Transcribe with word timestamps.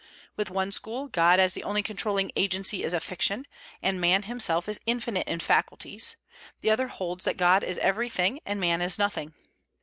With 0.35 0.49
one 0.49 0.71
school, 0.71 1.09
God 1.09 1.39
as 1.39 1.53
the 1.53 1.63
only 1.63 1.83
controlling 1.83 2.31
agency 2.35 2.81
is 2.83 2.91
a 2.91 2.99
fiction, 2.99 3.45
and 3.83 4.01
man 4.01 4.23
himself 4.23 4.67
is 4.67 4.79
infinite 4.87 5.27
in 5.27 5.39
faculties; 5.41 6.15
the 6.61 6.71
other 6.71 6.87
holds 6.87 7.23
that 7.25 7.37
God 7.37 7.63
is 7.63 7.77
everything 7.77 8.39
and 8.43 8.59
man 8.59 8.81
is 8.81 8.97
nothing. 8.97 9.35